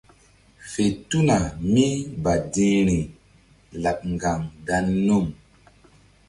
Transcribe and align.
Fe 0.71 0.83
tuna 1.09 1.37
mí 1.73 1.85
badi̧hri 2.23 2.99
laɓ 3.83 3.97
ŋgaŋ 4.13 4.39
dan 4.67 4.85
num. 5.05 5.25